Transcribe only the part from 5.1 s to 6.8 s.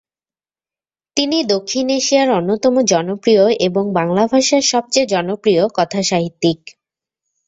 জনপ্রিয় কথাসাহিত্যিক।